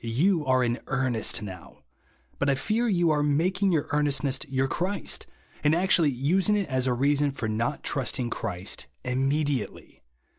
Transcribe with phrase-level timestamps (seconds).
[0.00, 1.82] You are in earnest now;
[2.38, 5.26] but I fear you are making your earnestness your Clirist,
[5.62, 10.02] and actually using it as a reason for not trusting Christ immediately.